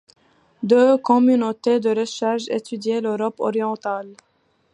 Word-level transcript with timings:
Deux 0.63 0.97
communautés 0.97 1.79
de 1.79 1.91
recherche 1.91 2.45
étudient 2.47 3.01
l'Europe 3.01 3.39
orientale. 3.39 4.15